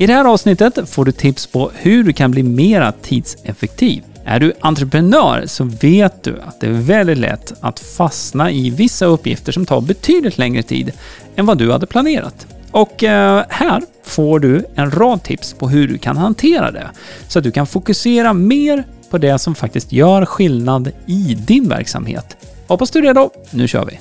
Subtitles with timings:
[0.00, 4.04] I det här avsnittet får du tips på hur du kan bli mer tidseffektiv.
[4.24, 9.06] Är du entreprenör så vet du att det är väldigt lätt att fastna i vissa
[9.06, 10.92] uppgifter som tar betydligt längre tid
[11.36, 12.46] än vad du hade planerat.
[12.70, 16.90] Och eh, här får du en rad tips på hur du kan hantera det
[17.28, 22.36] så att du kan fokusera mer på det som faktiskt gör skillnad i din verksamhet.
[22.66, 23.30] Hoppas du är redo.
[23.50, 23.98] Nu kör vi!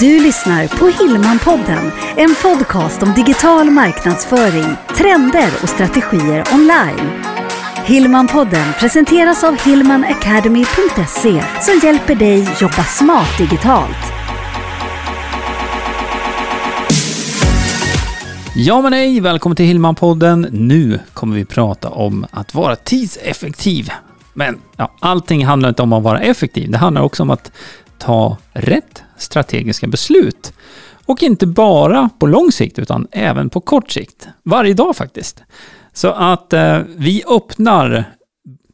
[0.00, 7.24] Du lyssnar på Hillmanpodden, en podcast om digital marknadsföring, trender och strategier online.
[7.84, 14.12] Hillmanpodden presenteras av hillmanacademy.se som hjälper dig jobba smart digitalt.
[18.56, 20.46] Ja men hej, välkommen till Hillmanpodden.
[20.50, 23.90] Nu kommer vi prata om att vara tidseffektiv.
[24.34, 26.70] Men ja, allting handlar inte om att vara effektiv.
[26.70, 27.52] Det handlar också om att
[28.02, 30.52] ta rätt strategiska beslut.
[31.06, 34.28] Och inte bara på lång sikt, utan även på kort sikt.
[34.42, 35.42] Varje dag faktiskt.
[35.92, 38.04] Så att eh, vi öppnar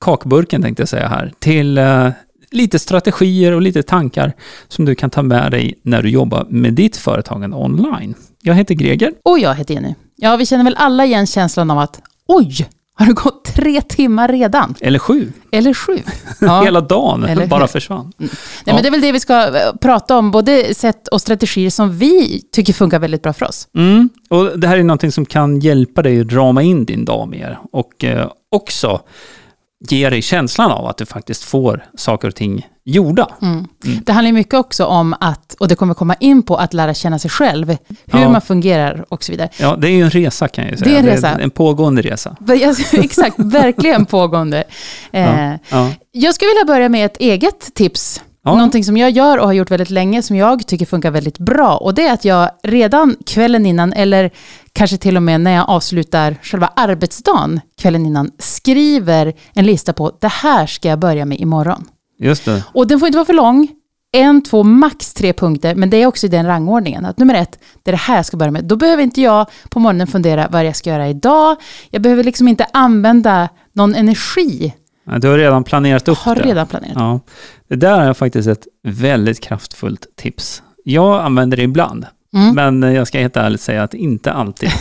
[0.00, 2.08] kakburken, tänkte jag säga här, till eh,
[2.50, 4.32] lite strategier och lite tankar
[4.68, 8.14] som du kan ta med dig när du jobbar med ditt företagande online.
[8.42, 9.12] Jag heter Greger.
[9.24, 9.94] Och jag heter Jenny.
[10.16, 14.28] Ja, vi känner väl alla igen känslan av att oj, har det gått tre timmar
[14.28, 14.74] redan?
[14.80, 15.32] Eller sju.
[15.52, 15.98] Eller sju.
[16.40, 16.62] Ja.
[16.64, 18.00] Hela dagen Eller bara försvann.
[18.00, 18.12] Mm.
[18.18, 18.30] Nej,
[18.64, 18.74] ja.
[18.74, 21.98] men det är väl det vi ska eh, prata om, både sätt och strategier som
[21.98, 23.68] vi tycker funkar väldigt bra för oss.
[23.74, 24.08] Mm.
[24.30, 27.58] Och det här är någonting som kan hjälpa dig att rama in din dag mer
[27.72, 29.00] och eh, också
[29.88, 33.28] ge dig känslan av att du faktiskt får saker och ting gjorda.
[33.42, 33.66] Mm.
[33.84, 34.00] Mm.
[34.04, 37.18] Det handlar mycket också om att, och det kommer komma in på, att lära känna
[37.18, 38.28] sig själv, hur ja.
[38.28, 39.48] man fungerar och så vidare.
[39.60, 40.90] Ja, det är ju en resa kan jag ju säga.
[40.90, 41.28] Det är en, resa.
[41.28, 42.36] Är en pågående resa.
[42.92, 44.64] Exakt, verkligen pågående.
[45.10, 45.18] Ja.
[45.18, 45.90] Eh, ja.
[46.12, 48.54] Jag skulle vilja börja med ett eget tips Ja.
[48.54, 51.76] Någonting som jag gör och har gjort väldigt länge, som jag tycker funkar väldigt bra.
[51.76, 54.30] Och det är att jag redan kvällen innan, eller
[54.72, 60.12] kanske till och med när jag avslutar själva arbetsdagen kvällen innan, skriver en lista på
[60.20, 61.84] det här ska jag börja med imorgon.
[62.18, 62.64] Just det.
[62.72, 63.68] Och den får inte vara för lång.
[64.12, 67.04] En, två, max tre punkter, men det är också i den rangordningen.
[67.04, 68.64] Att nummer ett, det är det här jag ska börja med.
[68.64, 71.56] Då behöver inte jag på morgonen fundera vad jag ska göra idag.
[71.90, 74.72] Jag behöver liksom inte använda någon energi
[75.16, 76.42] du har redan planerat upp har det.
[76.42, 76.94] redan planerat.
[76.96, 77.20] Ja.
[77.68, 80.62] Det där är faktiskt ett väldigt kraftfullt tips.
[80.84, 82.54] Jag använder det ibland, mm.
[82.54, 84.70] men jag ska helt ärligt säga att inte alltid.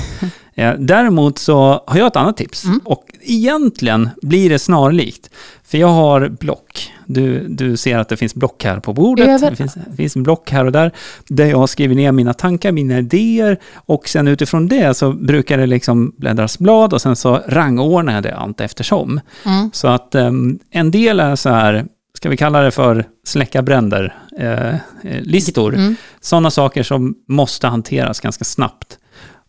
[0.60, 2.82] Eh, däremot så har jag ett annat tips mm.
[2.84, 5.30] och egentligen blir det snarlikt.
[5.64, 6.94] För jag har block.
[7.06, 9.42] Du, du ser att det finns block här på bordet.
[9.42, 10.92] Det finns, det finns en block här och där.
[11.28, 13.58] Där jag skriver ner mina tankar, mina idéer.
[13.76, 18.24] Och sen utifrån det så brukar det liksom bläddras blad och sen så rangordnar jag
[18.24, 19.20] det allt eftersom.
[19.46, 19.70] Mm.
[19.74, 21.86] Så att um, en del är så här,
[22.18, 25.76] ska vi kalla det för släcka bränder, eh, eh, listor.
[25.76, 25.96] Mm.
[26.22, 29.00] Sådana saker som måste hanteras ganska snabbt.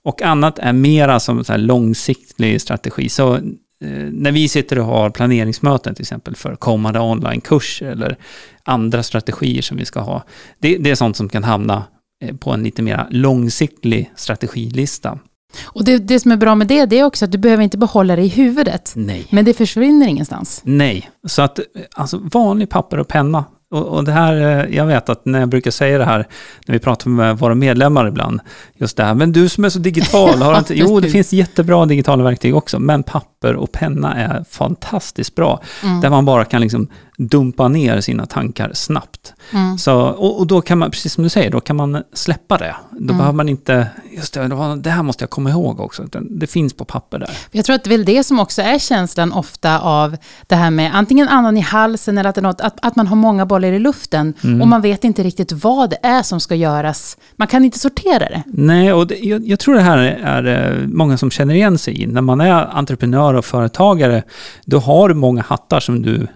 [0.05, 3.09] Och annat är mera som så långsiktig strategi.
[3.09, 3.41] Så eh,
[4.12, 8.17] när vi sitter och har planeringsmöten till exempel för kommande onlinekurser eller
[8.62, 10.25] andra strategier som vi ska ha,
[10.59, 11.85] det, det är sånt som kan hamna
[12.25, 15.19] eh, på en lite mer långsiktig strategilista.
[15.62, 17.78] Och det, det som är bra med det, det är också att du behöver inte
[17.78, 18.92] behålla det i huvudet.
[18.97, 19.26] Nej.
[19.31, 20.60] Men det försvinner ingenstans.
[20.64, 21.60] Nej, så att
[21.94, 25.48] alltså vanlig papper och penna och, och, det här, eh, jag vet att när jag
[25.48, 26.26] brukar säga det här,
[26.66, 28.41] när vi pratar med våra medlemmar ibland,
[28.75, 31.87] just det här, men du som är så digital, har inte, jo det finns jättebra
[31.87, 36.00] digitala verktyg också, men papper och penna är fantastiskt bra, mm.
[36.00, 36.88] där man bara kan liksom
[37.19, 39.34] dumpa ner sina tankar snabbt.
[39.53, 39.79] Mm.
[39.79, 42.77] Så, och, och, då kan man, precis som du säger, då kan man släppa det.
[42.91, 43.17] Då mm.
[43.17, 43.87] behöver man inte,
[44.17, 47.31] just det, det här måste jag komma ihåg också, det finns på papper där.
[47.51, 50.71] Jag tror att det är väl det som också är känslan ofta av det här
[50.71, 53.79] med antingen andan i halsen eller att, något, att, att man har många bollar i
[53.79, 54.62] luften mm.
[54.62, 57.17] och man vet inte riktigt vad det är som ska göras.
[57.37, 58.43] Man kan inte sortera det.
[58.47, 62.03] Nej, och det, jag, jag, tror det här är, är många som känner igen sig
[62.03, 62.06] i.
[62.06, 64.23] När man är entreprenör och företagare,
[64.65, 66.27] då har du många hattar som du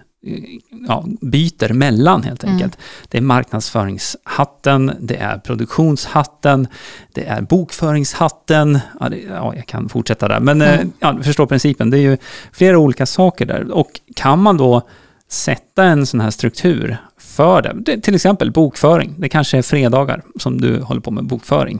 [0.87, 2.53] ja, byter mellan helt mm.
[2.53, 2.75] enkelt.
[2.75, 3.07] Mm.
[3.09, 6.67] Det är marknadsföringshatten, det är produktionshatten,
[7.13, 8.79] det är bokföringshatten.
[8.99, 10.91] Ja, det, ja jag kan fortsätta där, men mm.
[10.99, 11.89] ja, du förstår principen.
[11.89, 12.17] Det är ju
[12.51, 13.71] flera olika saker där.
[13.71, 14.81] Och kan man då
[15.27, 20.21] sätta en sån här struktur för det, det till exempel bokföring, det kanske är fredagar
[20.39, 21.79] som du håller på med bokföring.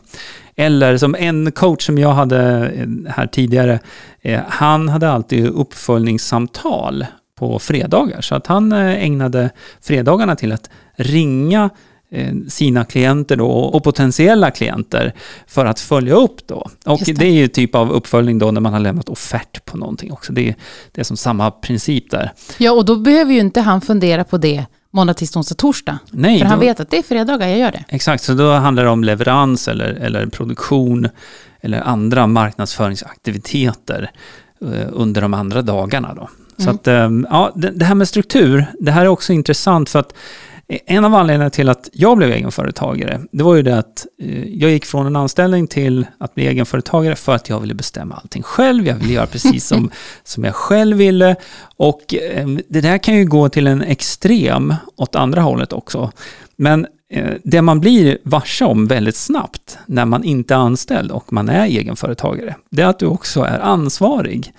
[0.55, 3.79] Eller som en coach som jag hade eh, här tidigare,
[4.21, 7.05] eh, han hade alltid uppföljningssamtal
[7.47, 8.21] på fredagar.
[8.21, 9.49] Så att han eh, ägnade
[9.81, 11.69] fredagarna till att ringa
[12.11, 15.13] eh, sina klienter då, och potentiella klienter
[15.47, 16.69] för att följa upp då.
[16.85, 17.13] Och det.
[17.13, 17.25] det.
[17.25, 20.33] är ju typ av uppföljning då när man har lämnat offert på någonting också.
[20.33, 20.55] Det är,
[20.91, 22.31] det är som samma princip där.
[22.57, 25.99] Ja, och då behöver ju inte han fundera på det måndag, tisdag, onsdag, torsdag.
[26.11, 27.83] Nej, för då, han vet att det är fredagar jag gör det.
[27.87, 31.09] Exakt, så då handlar det om leverans eller, eller produktion
[31.61, 34.11] eller andra marknadsföringsaktiviteter
[34.61, 36.13] eh, under de andra dagarna.
[36.13, 36.29] Då.
[36.57, 36.75] Så mm.
[36.75, 40.13] att, ehm, ja, det här med struktur, det här är också intressant för att
[40.67, 44.71] en av anledningarna till att jag blev egenföretagare, det var ju det att eh, jag
[44.71, 48.87] gick från en anställning till att bli egenföretagare för att jag ville bestämma allting själv.
[48.87, 49.91] Jag ville göra precis som,
[50.23, 51.35] som jag själv ville.
[51.77, 52.01] Och
[52.67, 56.11] det där kan ju gå till en extrem åt andra hållet också.
[56.55, 61.33] Men eh, det man blir varse om väldigt snabbt när man inte är anställd och
[61.33, 64.53] man är egenföretagare, det är att du också är ansvarig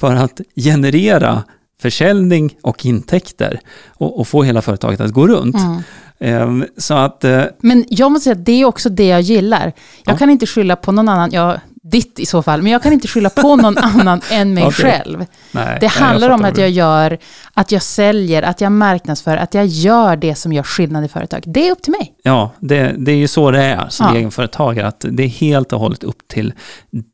[0.00, 1.44] för att generera
[1.80, 5.56] försäljning och intäkter och, och få hela företaget att gå runt.
[5.56, 5.82] Mm.
[6.20, 9.72] Um, så att, uh, Men jag måste säga att det är också det jag gillar.
[10.04, 10.18] Jag ja.
[10.18, 11.32] kan inte skylla på någon annan.
[11.32, 14.66] Jag ditt i så fall, men jag kan inte skylla på någon annan än mig
[14.66, 14.84] okay.
[14.84, 15.26] själv.
[15.52, 17.18] Nej, det handlar om att jag gör,
[17.54, 21.42] att jag säljer, att jag marknadsför, att jag gör det som gör skillnad i företag.
[21.46, 22.14] Det är upp till mig.
[22.22, 24.16] Ja, det, det är ju så det är som ja.
[24.16, 26.52] egenföretagare, att det är helt och hållet upp till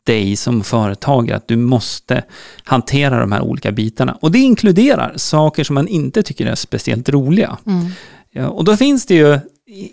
[0.06, 2.23] dig som företagare, att du måste
[2.65, 4.19] hantera de här olika bitarna.
[4.20, 7.59] Och det inkluderar saker som man inte tycker är speciellt roliga.
[7.67, 7.91] Mm.
[8.31, 9.38] Ja, och då finns det ju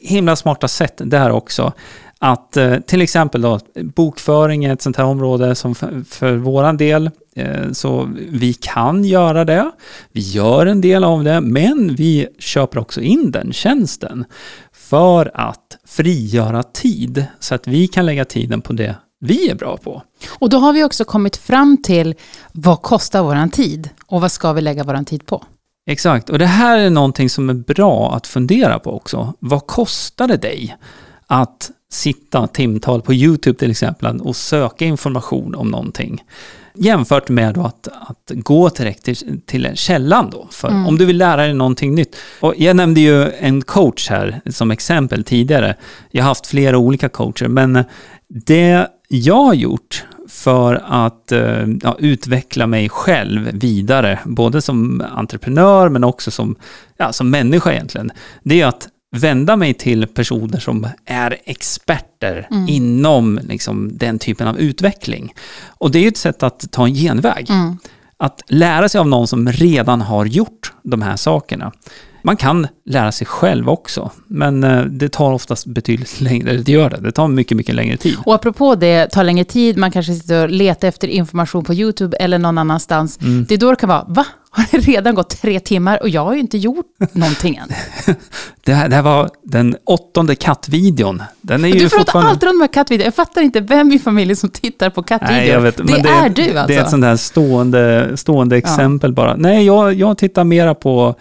[0.02, 1.74] himla smarta sätt där också
[2.24, 6.78] att eh, till exempel då, bokföring är ett sånt här område som för, för våran
[6.78, 9.72] del, eh, så vi kan göra det.
[10.12, 14.26] Vi gör en del av det, men vi köper också in den tjänsten
[14.74, 19.78] för att frigöra tid så att vi kan lägga tiden på det vi är bra
[19.78, 20.04] på.
[20.40, 22.16] Och då har vi också kommit fram till
[22.52, 25.44] vad kostar våran tid och vad ska vi lägga våran tid på?
[25.88, 29.34] Exakt, och det här är någonting som är bra att fundera på också.
[29.40, 30.78] Vad kostar det dig
[31.28, 36.24] att sitta timtal på YouTube till exempel och söka information om någonting.
[36.74, 40.88] Jämfört med att, att gå direkt till, till källan då, för mm.
[40.88, 42.16] om du vill lära dig någonting nytt.
[42.40, 45.76] Och jag nämnde ju en coach här som exempel tidigare.
[46.12, 47.84] Jag har haft flera olika coacher, men
[48.28, 55.90] det jag har gjort för att eh, ja, utveckla mig själv vidare, både som entreprenör
[55.90, 56.56] men också som,
[56.98, 58.12] ja, som människa egentligen,
[58.44, 62.70] det är att vända mig till personer som är experter mm.
[62.70, 65.34] inom liksom, den typen av utveckling.
[65.68, 67.50] Och det är ett sätt att ta en genväg.
[67.50, 67.78] Mm.
[68.18, 71.72] Att lära sig av någon som redan har gjort de här sakerna.
[72.24, 76.90] Man kan lära sig själv också, men eh, det tar oftast betydligt längre, det gör
[76.90, 78.16] det, det tar mycket, mycket längre tid.
[78.26, 82.18] Och apropå det, tar längre tid, man kanske sitter och letar efter information på YouTube
[82.18, 83.20] eller någon annanstans.
[83.22, 83.46] Mm.
[83.50, 84.26] Det är då det kan vara, va?
[84.54, 87.70] Har det redan gått tre timmar och jag har ju inte gjort någonting än.
[88.64, 91.24] det, här, det här var den åttonde kattvideon.
[91.42, 92.32] Den är ju du pratar fortfarande...
[92.32, 93.06] alltid om de här kattvideorna.
[93.06, 95.38] Jag fattar inte vem i familjen som tittar på kattvideor.
[95.38, 96.68] Nej, jag vet, det, det är du alltså.
[96.68, 96.92] Det är ett alltså.
[96.92, 99.16] sånt här stående, stående exempel ja.
[99.16, 99.36] bara.
[99.36, 101.16] Nej, jag, jag tittar mera på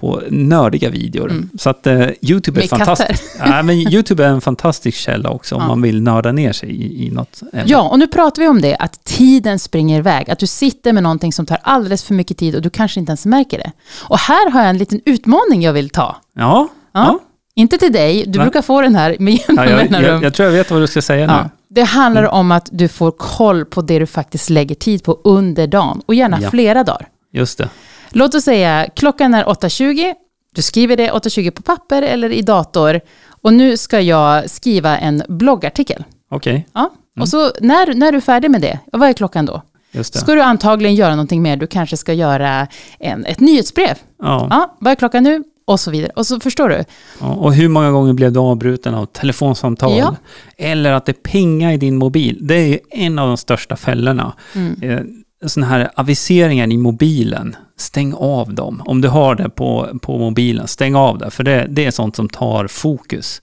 [0.00, 1.30] på nördiga videor.
[1.30, 1.50] Mm.
[1.58, 3.22] Så att uh, YouTube är fantastiskt.
[3.38, 5.68] ja, men YouTube är en fantastisk källa också om ja.
[5.68, 7.64] man vill nörda ner sig i, i något ämne.
[7.66, 10.30] Ja, och nu pratar vi om det, att tiden springer iväg.
[10.30, 13.10] Att du sitter med någonting som tar alldeles för mycket tid och du kanske inte
[13.10, 13.72] ens märker det.
[13.98, 16.16] Och här har jag en liten utmaning jag vill ta.
[16.34, 16.42] Ja.
[16.42, 16.68] ja.
[16.92, 17.18] ja.
[17.54, 18.46] Inte till dig, du Nej.
[18.46, 20.86] brukar få den här med jämna ja, jag, jag, jag, tror jag vet vad du
[20.86, 21.50] ska säga nu.
[21.68, 22.34] Det handlar mm.
[22.34, 26.14] om att du får koll på det du faktiskt lägger tid på under dagen och
[26.14, 27.08] gärna flera dagar.
[27.32, 27.68] Just det.
[28.10, 30.14] Låt oss säga klockan är 8.20,
[30.54, 35.22] du skriver det 8.20 på papper eller i dator och nu ska jag skriva en
[35.28, 36.04] bloggartikel.
[36.30, 36.52] Okej.
[36.52, 36.64] Okay.
[36.72, 36.80] Ja.
[36.80, 37.22] Mm.
[37.22, 39.62] Och så när, när du är färdig med det, vad är klockan då?
[39.92, 40.18] Just det.
[40.18, 42.66] Ska du antagligen göra någonting mer, du kanske ska göra
[42.98, 43.98] en, ett nyhetsbrev.
[44.22, 44.46] Ja.
[44.50, 44.76] ja.
[44.80, 45.44] Vad är klockan nu?
[45.64, 46.12] Och så vidare.
[46.16, 46.84] Och så förstår du.
[47.20, 49.98] Ja, och hur många gånger blev du avbruten av telefonsamtal?
[49.98, 50.16] Ja.
[50.56, 52.38] Eller att det pingar i din mobil.
[52.40, 54.32] Det är en av de största fällorna.
[54.54, 55.19] Mm.
[55.46, 58.82] Sådana här aviseringar i mobilen, stäng av dem.
[58.86, 61.30] Om du har det på, på mobilen, stäng av det.
[61.30, 63.42] För det, det är sånt som tar fokus.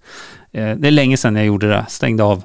[0.51, 2.43] Eh, det är länge sedan jag gjorde det, stängde av.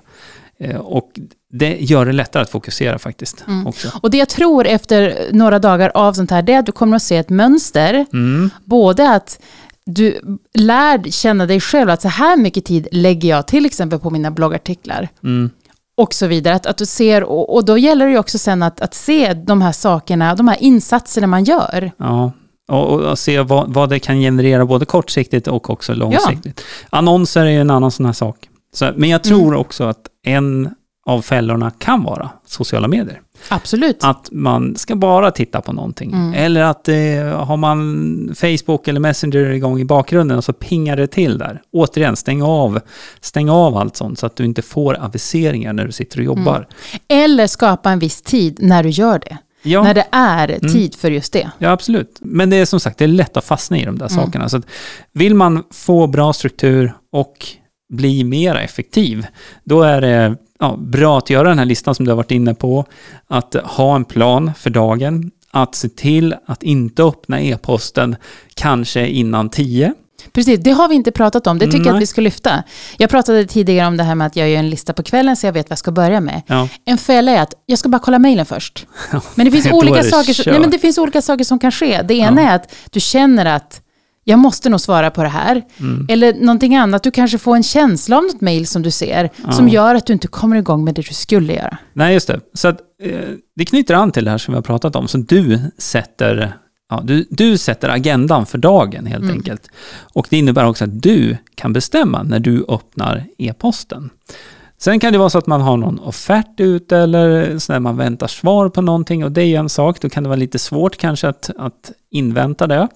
[0.59, 1.11] Eh, och
[1.53, 3.45] det gör det lättare att fokusera faktiskt.
[3.47, 3.67] Mm.
[3.67, 3.89] Också.
[4.03, 6.97] Och det jag tror efter några dagar av sånt här, det är att du kommer
[6.97, 8.07] att se ett mönster.
[8.13, 8.51] Mm.
[8.65, 9.41] Både att
[9.87, 10.21] du
[10.55, 14.31] lär känna dig själv, att så här mycket tid lägger jag till exempel på mina
[14.31, 15.09] bloggartiklar.
[15.25, 15.51] Mm
[16.03, 16.55] och så vidare.
[16.55, 19.35] Att, att du ser, och, och, då gäller det ju också sen att, att se
[19.35, 21.93] de här sakerna, de här insatserna man gör.
[21.97, 22.33] Ja,
[22.69, 26.65] och, och se vad, vad det kan generera både kortsiktigt och också långsiktigt.
[26.91, 26.99] Ja.
[26.99, 28.37] Annonser är ju en annan sån här sak.
[28.75, 29.61] Så, men jag tror mm.
[29.61, 30.75] också att en
[31.07, 33.21] av fällorna kan vara sociala medier.
[33.49, 34.05] Absolut.
[34.05, 36.13] Att man ska bara titta på någonting.
[36.13, 36.35] Mm.
[36.35, 36.95] Eller att eh,
[37.45, 41.63] har man Facebook eller Messenger igång i bakgrunden och så pingar det till där.
[41.73, 42.81] Återigen, stäng av,
[43.21, 46.57] stäng av allt sånt så att du inte får aviseringar när du sitter och jobbar.
[46.57, 47.25] Mm.
[47.25, 49.39] Eller skapa en viss tid när du gör det.
[49.63, 49.83] Ja.
[49.83, 50.61] När det är mm.
[50.61, 50.99] tid mm.
[50.99, 51.51] för just det.
[51.59, 52.19] Ja, absolut.
[52.21, 54.25] Men det är som sagt, det är lätt att fastna i de där mm.
[54.25, 54.49] sakerna.
[54.49, 54.67] Så att
[55.13, 57.47] vill man få bra struktur och
[57.93, 59.27] bli mer effektiv,
[59.65, 62.55] då är det ja, bra att göra den här listan som du har varit inne
[62.55, 62.85] på.
[63.29, 65.31] Att ha en plan för dagen.
[65.51, 68.17] Att se till att inte öppna e-posten
[68.55, 69.95] kanske innan tio.
[70.33, 71.59] Precis, det har vi inte pratat om.
[71.59, 72.63] Det tycker jag att vi ska lyfta.
[72.97, 75.47] Jag pratade tidigare om det här med att jag gör en lista på kvällen så
[75.47, 76.43] jag vet vad jag ska börja med.
[76.47, 76.69] Ja.
[76.85, 78.87] En fälla är att jag ska bara kolla mejlen först.
[79.35, 82.03] Men det finns, olika saker som, nej, men det finns olika saker som kan ske.
[82.03, 82.49] Det ena ja.
[82.49, 83.81] är att du känner att
[84.25, 85.63] jag måste nog svara på det här.
[85.81, 86.07] Mm.
[86.09, 89.53] Eller någonting annat, du kanske får en känsla av något mejl som du ser, ja.
[89.53, 91.79] som gör att du inte kommer igång med det du skulle göra.
[91.93, 92.41] Nej, just det.
[92.55, 93.19] Så att, eh,
[93.57, 96.57] det knyter an till det här som vi har pratat om, så du sätter
[96.89, 99.37] Ja, du, du sätter agendan för dagen helt mm.
[99.37, 99.69] enkelt.
[100.15, 104.11] Och det innebär också att du kan bestämma när du öppnar e-posten.
[104.79, 107.97] Sen kan det vara så att man har någon offert ute eller så när man
[107.97, 110.01] väntar svar på någonting och det är en sak.
[110.01, 112.89] Då kan det vara lite svårt kanske att, att invänta det.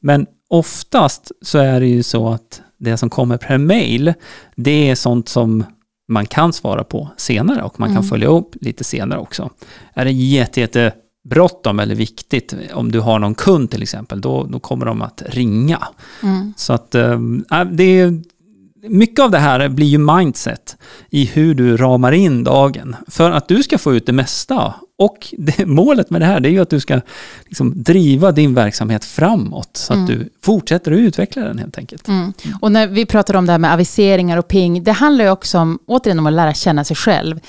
[0.00, 4.14] Men oftast så är det ju så att det som kommer per mail,
[4.56, 5.64] det är sånt som
[6.08, 8.08] man kan svara på senare och man kan mm.
[8.08, 9.50] följa upp lite senare också.
[9.94, 10.92] Är det jätte, jätte
[11.24, 15.22] bråttom eller viktigt, om du har någon kund till exempel, då, då kommer de att
[15.26, 15.88] ringa.
[16.22, 16.54] Mm.
[16.56, 17.20] Så att äh,
[17.72, 18.22] det är,
[18.88, 20.76] mycket av det här blir ju mindset
[21.10, 22.96] i hur du ramar in dagen.
[23.08, 24.74] För att du ska få ut det mesta.
[24.98, 27.00] Och det, målet med det här det är ju att du ska
[27.44, 29.70] liksom driva din verksamhet framåt.
[29.76, 30.04] Så mm.
[30.04, 32.08] att du fortsätter att utveckla den helt enkelt.
[32.08, 32.32] Mm.
[32.60, 35.58] Och när vi pratar om det här med aviseringar och ping, det handlar ju också
[35.58, 37.40] om, återigen om att lära känna sig själv.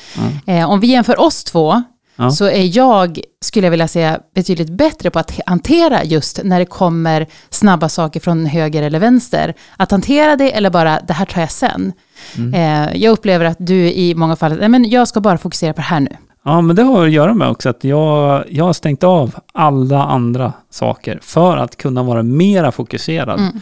[0.45, 1.83] Eh, om vi jämför oss två,
[2.15, 2.31] ja.
[2.31, 6.65] så är jag, skulle jag vilja säga, betydligt bättre på att hantera just när det
[6.65, 9.53] kommer snabba saker från höger eller vänster.
[9.77, 11.93] Att hantera det eller bara, det här tar jag sen.
[12.37, 12.53] Mm.
[12.53, 15.77] Eh, jag upplever att du i många fall, nej men jag ska bara fokusera på
[15.77, 16.17] det här nu.
[16.45, 20.03] Ja, men det har att göra med också att jag, jag har stängt av alla
[20.03, 23.61] andra saker för att kunna vara mera fokuserad mm.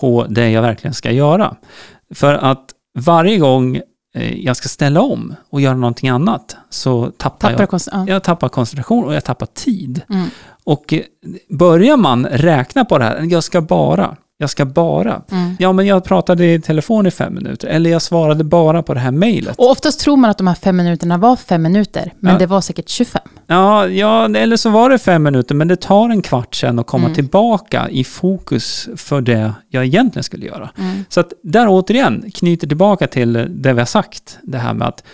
[0.00, 1.56] på det jag verkligen ska göra.
[2.14, 2.64] För att
[2.98, 3.80] varje gång
[4.20, 9.04] jag ska ställa om och göra någonting annat så tappar, tappar jag, jag tappar koncentration
[9.04, 10.02] och jag tappar tid.
[10.08, 10.28] Mm.
[10.64, 11.00] Och eh,
[11.48, 15.22] börjar man räkna på det här, jag ska bara, jag ska bara.
[15.30, 15.56] Mm.
[15.58, 17.68] Ja, men jag pratade i telefon i fem minuter.
[17.68, 19.58] Eller jag svarade bara på det här mejlet.
[19.58, 22.12] Och oftast tror man att de här fem minuterna var fem minuter.
[22.18, 22.38] Men ja.
[22.38, 23.22] det var säkert 25.
[23.46, 25.54] Ja, ja, eller så var det fem minuter.
[25.54, 27.14] Men det tar en kvart sen att komma mm.
[27.14, 30.70] tillbaka i fokus för det jag egentligen skulle göra.
[30.78, 31.04] Mm.
[31.08, 34.38] Så att där återigen knyter tillbaka till det vi har sagt.
[34.42, 35.04] Det här med att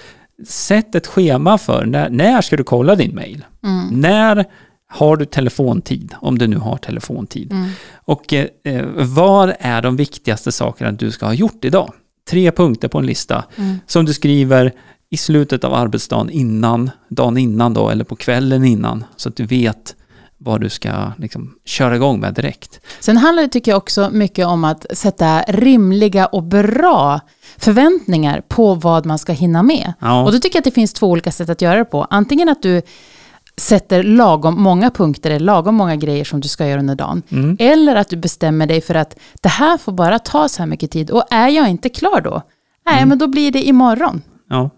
[0.47, 3.45] sätt ett schema för när, när ska du kolla din mejl?
[3.65, 4.01] Mm.
[4.01, 4.45] När
[4.88, 7.52] har du telefontid, om du nu har telefontid?
[7.52, 7.71] Mm.
[7.95, 11.92] Och eh, vad är de viktigaste sakerna du ska ha gjort idag?
[12.30, 13.80] Tre punkter på en lista mm.
[13.87, 14.73] som du skriver
[15.11, 19.47] i slutet av arbetsdagen innan, dagen innan då, eller på kvällen innan, så att du
[19.47, 19.95] vet
[20.38, 22.80] vad du ska liksom, köra igång med direkt.
[23.00, 27.21] Sen handlar det, tycker jag, också mycket om att sätta rimliga och bra
[27.57, 29.92] förväntningar på vad man ska hinna med.
[30.00, 30.25] Ja.
[30.25, 32.07] Och då tycker jag att det finns två olika sätt att göra det på.
[32.11, 32.83] Antingen att du
[33.59, 37.23] sätter lagom många punkter, eller lagom många grejer som du ska göra under dagen.
[37.29, 37.57] Mm.
[37.61, 40.91] Eller att du bestämmer dig för att det här får bara ta så här mycket
[40.91, 41.11] tid.
[41.11, 42.43] Och är jag inte klar då,
[42.87, 43.09] nej mm.
[43.09, 44.23] men då blir det imorgon.
[44.50, 44.71] Ja,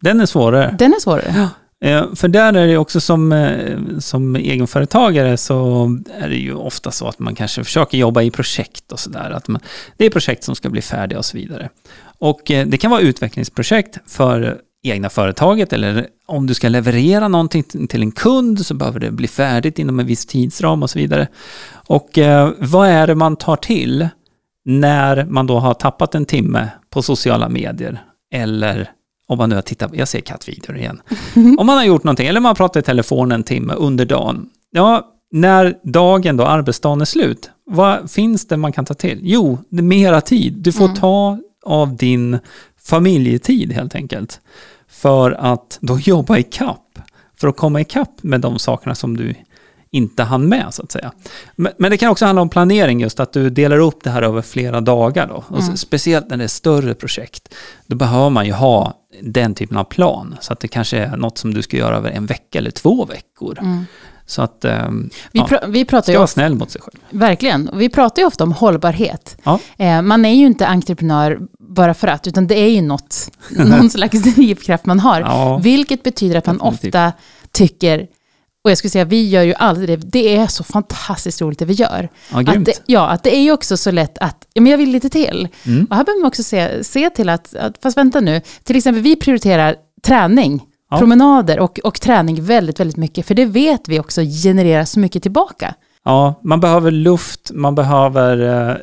[0.00, 0.74] den är svårare.
[0.78, 1.34] Den är svårare.
[1.36, 1.48] Ja.
[1.80, 5.84] Eh, för där är det också som, eh, som egenföretagare så
[6.20, 9.40] är det ju ofta så att man kanske försöker jobba i projekt och sådär.
[9.96, 11.68] Det är projekt som ska bli färdiga och så vidare.
[12.18, 17.62] Och eh, det kan vara utvecklingsprojekt för egna företaget eller om du ska leverera någonting
[17.62, 21.28] till en kund så behöver det bli färdigt inom en viss tidsram och så vidare.
[21.86, 24.08] Och eh, vad är det man tar till
[24.64, 28.02] när man då har tappat en timme på sociala medier
[28.34, 28.90] eller
[29.28, 31.02] om man nu har tittat, jag ser kattvideor igen.
[31.58, 34.48] Om man har gjort någonting, eller man har pratat i telefon en timme under dagen.
[34.70, 39.18] Ja, när dagen då, arbetsdagen är slut, vad finns det man kan ta till?
[39.22, 40.52] Jo, det är mera tid.
[40.52, 40.96] Du får mm.
[40.96, 42.38] ta av din
[42.88, 44.40] familjetid helt enkelt.
[44.88, 46.84] För att då jobba i kapp.
[47.36, 49.34] För att komma i kapp med de sakerna som du
[49.90, 51.12] inte hann med så att säga.
[51.56, 54.22] Men, men, det kan också handla om planering just, att du delar upp det här
[54.22, 55.44] över flera dagar då.
[55.48, 55.76] Och mm.
[55.76, 57.54] speciellt när det är större projekt,
[57.86, 60.36] då behöver man ju ha den typen av plan.
[60.40, 63.04] Så att det kanske är något som du ska göra över en vecka eller två
[63.04, 63.58] veckor.
[63.60, 63.84] Mm.
[64.26, 66.98] Så att um, vi, pr vi pratar ska vara snäll mot sig själv.
[67.10, 67.70] Verkligen.
[67.74, 69.36] Vi pratar ju ofta om hållbarhet.
[69.42, 69.60] Ja.
[69.76, 73.90] Eh, man är ju inte entreprenör bara för att, utan det är ju något, någon
[73.96, 75.20] slags drivkraft man har.
[75.20, 75.58] Ja.
[75.58, 77.12] Vilket betyder att man ofta
[77.52, 78.06] tycker,
[78.64, 81.64] och jag skulle säga vi gör ju aldrig det, det är så fantastiskt roligt det
[81.64, 82.08] vi gör.
[82.32, 84.78] Ja, att det, ja, att det är ju också så lätt att, ja men jag
[84.78, 85.48] vill lite till.
[85.66, 85.86] Mm.
[85.90, 89.02] Och här behöver man också se, se till att, att, fast vänta nu, till exempel
[89.02, 90.98] vi prioriterar träning Ja.
[90.98, 93.26] promenader och, och träning väldigt, väldigt mycket.
[93.26, 95.74] För det vet vi också genererar så mycket tillbaka.
[96.02, 98.40] Ja, man behöver luft, man behöver...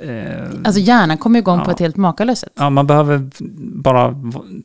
[0.09, 2.53] Eh, alltså hjärnan kommer igång ja, på ett helt makalöst sätt.
[2.55, 3.29] Ja, man behöver
[3.81, 4.15] bara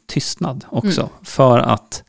[0.06, 1.12] tystnad också mm.
[1.22, 2.02] för att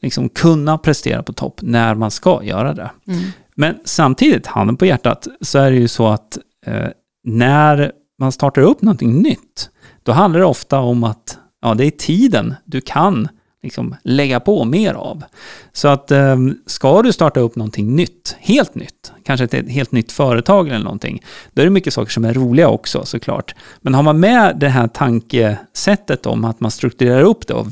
[0.00, 2.90] liksom kunna prestera på topp när man ska göra det.
[3.06, 3.24] Mm.
[3.54, 6.88] Men samtidigt, handen på hjärtat, så är det ju så att eh,
[7.24, 9.70] när man startar upp någonting nytt,
[10.02, 13.28] då handlar det ofta om att ja, det är tiden du kan
[13.62, 15.24] liksom lägga på mer av.
[15.72, 20.12] Så att eh, ska du starta upp någonting nytt, helt nytt, kanske ett helt nytt
[20.12, 23.54] företag eller någonting, då är det mycket saker som är roliga också såklart.
[23.80, 27.66] Men har man med det här tankesättet om att man strukturerar upp det och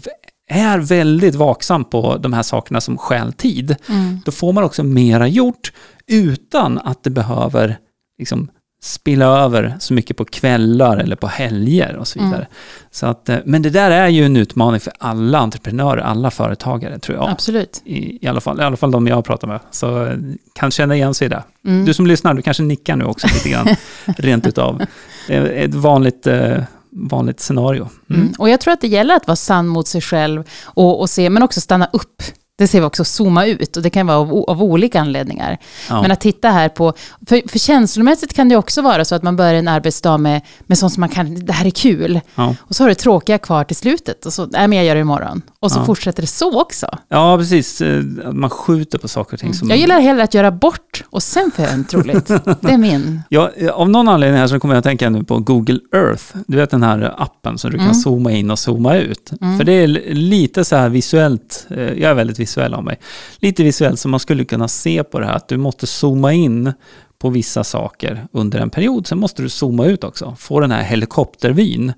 [0.48, 4.20] är väldigt vaksam på de här sakerna som stjäl tid, mm.
[4.24, 5.72] då får man också mera gjort
[6.06, 7.78] utan att det behöver
[8.18, 8.50] liksom,
[8.82, 12.34] spilla över så mycket på kvällar eller på helger och så vidare.
[12.36, 12.46] Mm.
[12.90, 16.98] Så att, eh, men det där är ju en utmaning för alla entreprenörer, alla företagare
[16.98, 17.28] tror jag.
[17.28, 17.82] Absolut.
[17.84, 19.60] I, i, alla, fall, I alla fall de jag pratar med.
[19.70, 20.16] Så eh,
[20.54, 21.42] kan känna igen sig i det.
[21.64, 21.84] Mm.
[21.84, 23.68] Du som lyssnar, du kanske nickar nu också lite grann,
[24.04, 24.82] rent utav.
[25.28, 27.88] Ett vanligt eh, vanligt scenario.
[28.10, 28.22] Mm.
[28.22, 28.34] Mm.
[28.38, 31.30] Och jag tror att det gäller att vara sann mot sig själv och, och se,
[31.30, 32.22] men också stanna upp
[32.60, 35.58] det ser vi också zooma ut och det kan vara av, av olika anledningar.
[35.88, 36.02] Ja.
[36.02, 36.92] Men att titta här på,
[37.26, 40.78] för, för känslomässigt kan det också vara så att man börjar en arbetsdag med, med
[40.78, 42.20] sånt som man kan, det här är kul.
[42.34, 42.54] Ja.
[42.60, 45.00] Och så har du tråkiga kvar till slutet och så, nej men jag gör det
[45.00, 45.42] imorgon.
[45.60, 45.84] Och så ja.
[45.84, 46.86] fortsätter det så också.
[47.08, 47.80] Ja, precis.
[47.80, 48.02] Eh,
[48.32, 49.54] man skjuter på saker och ting.
[49.54, 49.68] Som...
[49.68, 52.26] Jag gillar hellre att göra bort och sen får jag en troligt.
[52.60, 53.22] det är min.
[53.28, 56.24] Ja, av någon anledning här så kommer jag att tänka nu på Google Earth.
[56.46, 57.86] Du vet den här appen som du mm.
[57.86, 59.32] kan zooma in och zooma ut.
[59.40, 59.58] Mm.
[59.58, 62.98] För det är lite så här visuellt, eh, jag är väldigt visuell visuell av mig.
[63.36, 66.72] Lite visuellt som man skulle kunna se på det här, att du måste zooma in
[67.18, 69.06] på vissa saker under en period.
[69.06, 71.92] Sen måste du zooma ut också, få den här helikoptervyn.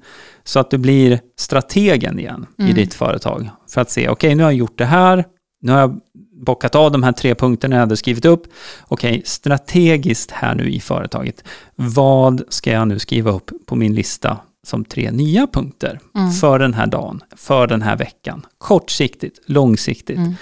[0.44, 2.71] Så att du blir strategen igen mm.
[2.71, 3.50] i ditt företag.
[3.71, 5.25] För att se, okej okay, nu har jag gjort det här,
[5.62, 6.00] nu har jag
[6.47, 8.42] bockat av de här tre punkterna jag hade skrivit upp.
[8.88, 11.44] Okej, okay, strategiskt här nu i företaget.
[11.75, 16.33] Vad ska jag nu skriva upp på min lista som tre nya punkter mm.
[16.33, 18.47] för den här dagen, för den här veckan.
[18.59, 20.19] Kortsiktigt, långsiktigt.
[20.19, 20.35] Mm.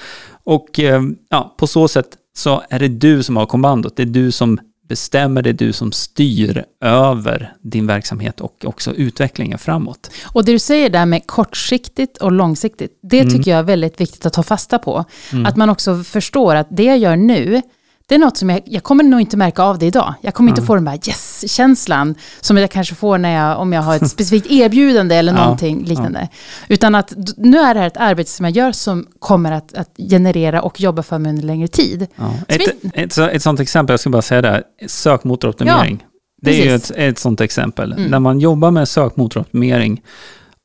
[0.45, 3.97] Och eh, ja, på så sätt så är det du som har kommandot.
[3.97, 4.59] Det är du som
[4.91, 10.11] bestämmer, det är du som styr över din verksamhet och också utvecklingen framåt.
[10.25, 13.33] Och det du säger där med kortsiktigt och långsiktigt, det mm.
[13.33, 15.05] tycker jag är väldigt viktigt att ta fasta på.
[15.33, 15.47] Mm.
[15.47, 17.63] Att man också förstår att det jag gör nu,
[18.11, 20.15] det är något som jag, jag kommer nog inte märka av det idag.
[20.21, 23.83] Jag kommer inte få den där yes-känslan som jag kanske får när jag, om jag
[23.83, 26.29] har ett specifikt erbjudande eller någonting liknande.
[26.69, 29.91] Utan att nu är det här ett arbete som jag gör som kommer att, att
[30.11, 32.07] generera och jobba för mig under längre tid.
[32.49, 32.61] Ett,
[32.95, 36.05] ett, ett, sånt exempel, jag ska bara säga det, sökmotoroptimering.
[36.43, 37.93] det är ju ett, ett sånt exempel.
[37.93, 38.11] Mm.
[38.11, 40.03] När man jobbar med sökmotoroptimering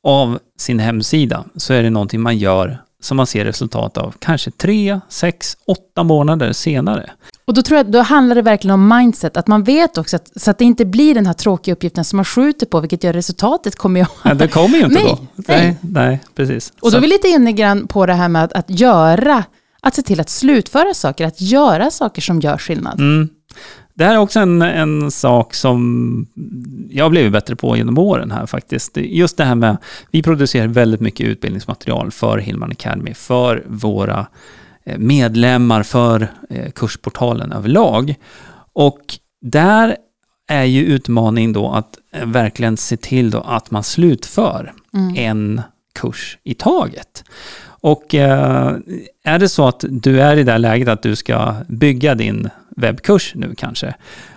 [0.02, 4.50] av sin hemsida så är det någonting man gör som man ser resultat av kanske
[4.50, 7.10] tre, sex, åtta månader senare.
[7.46, 10.32] Och då tror jag då handlar det verkligen om mindset, att man vet också att,
[10.36, 13.12] så att det inte blir den här tråkiga uppgiften som man skjuter på, vilket gör
[13.12, 14.06] resultatet kommer ju...
[14.24, 15.18] Ja, det kommer ju inte nej, då.
[15.34, 15.58] Nej.
[15.58, 16.72] nej, nej, precis.
[16.80, 19.44] Och då är vi lite inne grann på det här med att, att göra,
[19.80, 23.00] att se till att slutföra saker, att göra saker som gör skillnad.
[23.00, 23.28] Mm.
[23.94, 26.26] Det här är också en, en sak som
[26.90, 28.96] jag har blivit bättre på genom åren här faktiskt.
[28.96, 29.76] Just det här med,
[30.10, 34.26] vi producerar väldigt mycket utbildningsmaterial för Hillman Academy, för våra
[34.98, 38.14] medlemmar, för eh, kursportalen överlag.
[38.72, 39.00] Och
[39.40, 39.96] där
[40.48, 45.14] är ju utmaningen då att eh, verkligen se till då att man slutför mm.
[45.16, 45.62] en
[45.94, 47.24] kurs i taget.
[47.80, 52.48] Och är det så att du är i det läget att du ska bygga din
[52.76, 53.94] webbkurs nu kanske.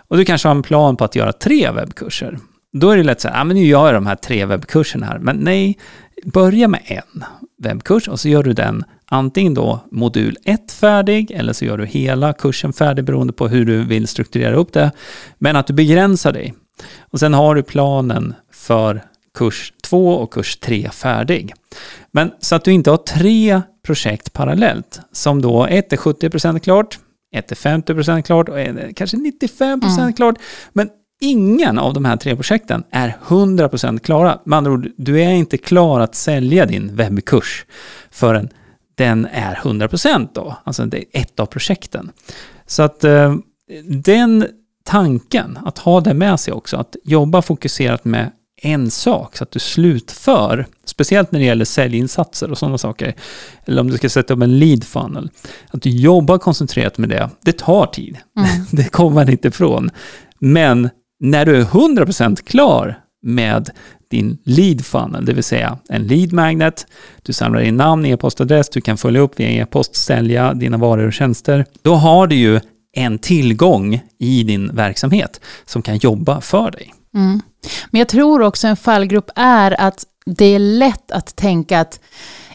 [0.08, 2.40] Och du kanske har en plan på att göra tre webbkurser.
[2.74, 5.06] Då är det lätt så här, ja men nu gör jag de här tre webbkurserna
[5.06, 5.20] här.
[5.20, 5.78] Men nej,
[6.26, 7.24] börja med en
[7.64, 11.86] webbkurs och så gör du den antingen då modul 1 färdig eller så gör du
[11.86, 14.92] hela kursen färdig beroende på hur du vill strukturera upp det.
[15.38, 16.54] Men att du begränsar dig.
[17.00, 21.54] Och sen har du planen för kurs 2 och kurs 3 färdig.
[22.12, 27.00] Men så att du inte har tre projekt parallellt, som då ett är 70% klart,
[27.36, 30.14] ett är 50% klart och ett kanske 95% mm.
[30.14, 30.36] klart.
[30.74, 30.90] Men
[31.22, 34.40] ingen av de här tre projekten är 100% klara.
[34.44, 37.66] Med andra ord, du är inte klar att sälja din webbkurs
[38.12, 38.50] förrän
[39.00, 40.56] den är 100% då.
[40.64, 42.12] Alltså det är ett av projekten.
[42.66, 43.36] Så att eh,
[43.86, 44.48] den
[44.84, 48.32] tanken, att ha det med sig också, att jobba fokuserat med
[48.62, 53.16] en sak så att du slutför, speciellt när det gäller säljinsatser och sådana saker,
[53.66, 55.30] eller om du ska sätta upp en lead funnel,
[55.72, 58.18] att du jobbar koncentrerat med det, det tar tid.
[58.38, 58.66] Mm.
[58.72, 59.92] Det kommer man inte ifrån.
[60.40, 63.70] Men när du är 100% klar med
[64.10, 66.88] din lead funnel, det vill säga en lead magnet,
[67.24, 71.14] du samlar in namn, e-postadress, du kan följa upp via e-post, sälja dina varor och
[71.14, 72.60] tjänster, då har du ju
[72.94, 76.94] en tillgång i din verksamhet som kan jobba för dig.
[77.16, 77.42] Mm.
[77.92, 82.00] Men jag tror också en fallgrupp är att det är lätt att tänka att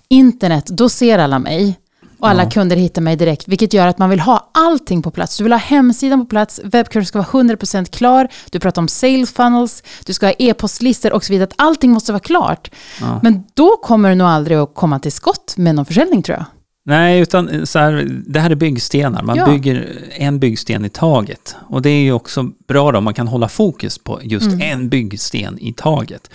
[0.09, 1.79] internet, då ser alla mig.
[2.25, 2.51] Och alla ja.
[2.51, 5.37] kunder hittar mig direkt, vilket gör att man vill ha allting på plats.
[5.37, 9.33] Du vill ha hemsidan på plats, webbkursen ska vara 100% klar, du pratar om sales
[9.33, 11.49] funnels, du ska ha e-postlistor och så vidare.
[11.57, 12.71] Allting måste vara klart.
[13.01, 13.21] Ja.
[13.23, 16.45] Men då kommer du nog aldrig att komma till skott med någon försäljning tror jag.
[16.87, 19.23] Nej, utan så här, det här är byggstenar.
[19.23, 19.47] Man ja.
[19.47, 21.57] bygger en byggsten i taget.
[21.69, 24.61] Och det är ju också bra då, man kan hålla fokus på just mm.
[24.61, 26.31] en byggsten i taget.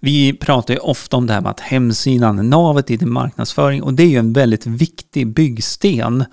[0.00, 3.94] Vi pratar ju ofta om det här med att hemsidan, navet i din marknadsföring, och
[3.94, 6.24] det är ju en väldigt viktig byggsten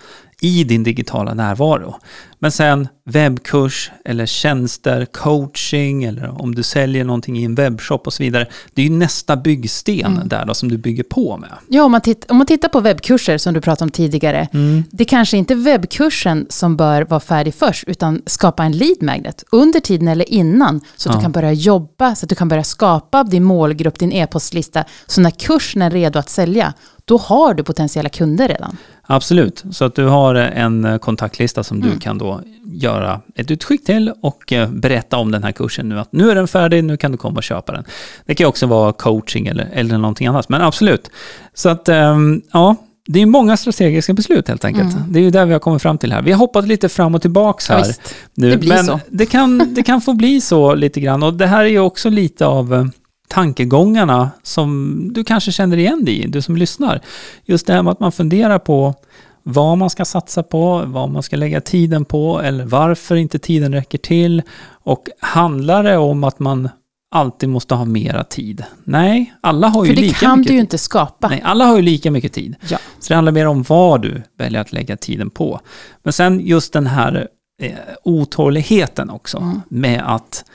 [0.42, 1.96] i din digitala närvaro.
[2.44, 8.14] Men sen webbkurs eller tjänster, coaching eller om du säljer någonting i en webbshop och
[8.14, 8.48] så vidare.
[8.74, 10.28] Det är ju nästa byggsten mm.
[10.28, 11.50] där då som du bygger på med.
[11.68, 14.48] Ja, om man, titt, om man tittar på webbkurser som du pratade om tidigare.
[14.54, 14.84] Mm.
[14.92, 19.44] Det kanske inte är webbkursen som bör vara färdig först, utan skapa en lead magnet
[19.52, 20.82] under tiden eller innan.
[20.96, 21.20] Så att ja.
[21.20, 24.84] du kan börja jobba, så att du kan börja skapa din målgrupp, din e-postlista.
[25.08, 26.74] Så när kursen är redo att sälja,
[27.06, 28.78] då har du potentiella kunder redan.
[29.04, 31.90] Absolut, så att du har en kontaktlista som mm.
[31.90, 32.31] du kan då
[32.66, 36.00] göra ett utskick till och eh, berätta om den här kursen nu.
[36.00, 37.84] Att nu är den färdig, nu kan du komma och köpa den.
[38.26, 41.12] Det kan också vara coaching eller, eller någonting annat, men absolut.
[41.54, 42.76] Så att, ehm, ja,
[43.08, 44.94] det är många strategiska beslut helt enkelt.
[44.94, 45.14] Mm.
[45.14, 46.22] Det är ju där vi har kommit fram till här.
[46.22, 47.86] Vi har hoppat lite fram och tillbaka här.
[47.88, 47.94] Ja,
[48.34, 49.00] nu, det blir men så.
[49.10, 51.24] Det kan, det kan få bli så lite grann.
[51.24, 52.86] Och det här är ju också lite av eh,
[53.28, 57.02] tankegångarna som du kanske känner igen dig i, du som lyssnar.
[57.46, 58.96] Just det här med att man funderar på
[59.44, 63.74] vad man ska satsa på, vad man ska lägga tiden på eller varför inte tiden
[63.74, 64.42] räcker till.
[64.84, 66.70] Och handlar det om att man
[67.16, 68.64] alltid måste ha mera tid?
[68.84, 71.28] Nej, alla har ju lika mycket För det kan du ju inte skapa.
[71.28, 72.56] Nej, alla har ju lika mycket tid.
[72.70, 72.78] Ja.
[73.00, 75.60] Så det handlar mer om vad du väljer att lägga tiden på.
[76.04, 77.28] Men sen just den här
[77.62, 77.72] eh,
[78.04, 79.62] otåligheten också mm.
[79.70, 80.46] med att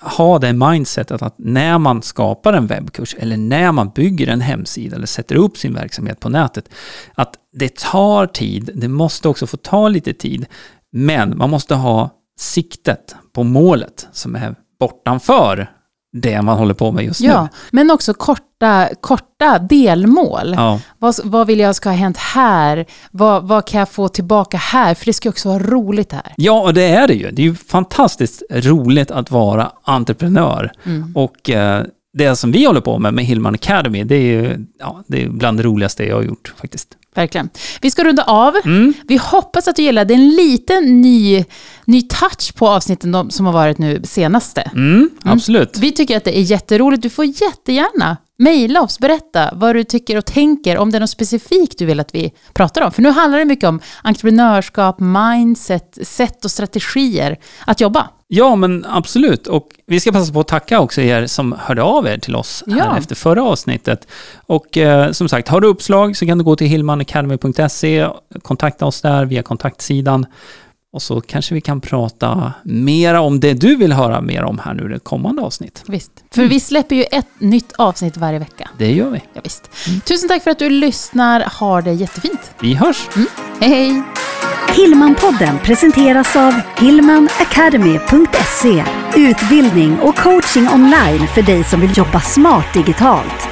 [0.00, 4.96] ha det mindsetet att när man skapar en webbkurs eller när man bygger en hemsida
[4.96, 6.68] eller sätter upp sin verksamhet på nätet,
[7.14, 10.46] att det tar tid, det måste också få ta lite tid,
[10.92, 15.70] men man måste ha siktet på målet som är bortanför
[16.12, 17.48] det man håller på med just ja, nu.
[17.70, 20.54] Men också korta, korta delmål.
[20.56, 20.80] Ja.
[20.98, 22.86] Vad, vad vill jag ska ha hänt här?
[23.10, 24.94] Vad, vad kan jag få tillbaka här?
[24.94, 26.32] För det ska också vara roligt här.
[26.36, 27.30] Ja, och det är det ju.
[27.30, 30.72] Det är ju fantastiskt roligt att vara entreprenör.
[30.84, 31.16] Mm.
[31.16, 35.04] Och eh, det som vi håller på med, med Hillman Academy, det är ju ja,
[35.06, 36.88] det är bland det roligaste jag har gjort faktiskt.
[37.16, 37.50] Verkligen.
[37.80, 38.56] Vi ska runda av.
[38.64, 38.94] Mm.
[39.08, 41.44] Vi hoppas att du gillade en liten ny,
[41.84, 44.60] ny touch på avsnitten som har varit nu senaste.
[44.60, 45.10] Mm, mm.
[45.22, 45.78] absolut.
[45.78, 47.02] Vi tycker att det är jätteroligt.
[47.02, 51.10] Du får jättegärna mejla oss, berätta vad du tycker och tänker, om det är något
[51.10, 52.92] specifikt du vill att vi pratar om.
[52.92, 58.08] För nu handlar det mycket om entreprenörskap, mindset, sätt och strategier att jobba.
[58.28, 59.46] Ja, men absolut.
[59.46, 62.64] Och vi ska passa på att tacka också er som hörde av er till oss
[62.66, 62.98] här ja.
[62.98, 64.08] efter förra avsnittet.
[64.46, 68.08] Och eh, som sagt, har du uppslag så kan du gå till hillmanacademy.se,
[68.42, 70.26] kontakta oss där via kontaktsidan.
[70.96, 74.74] Och så kanske vi kan prata mera om det du vill höra mer om här
[74.74, 75.84] nu i det kommande avsnitt.
[75.86, 78.70] Visst, för vi släpper ju ett nytt avsnitt varje vecka.
[78.78, 79.22] Det gör vi.
[79.32, 79.70] Ja, visst.
[79.86, 80.00] Mm.
[80.00, 81.58] Tusen tack för att du lyssnar.
[81.60, 82.40] Ha det jättefint.
[82.60, 83.08] Vi hörs.
[83.16, 83.28] Mm.
[83.60, 84.02] Hej, hej.
[84.76, 88.84] Hillmanpodden presenteras av hillmanacademy.se
[89.16, 93.48] Utbildning och coaching online för dig som vill jobba smart digitalt.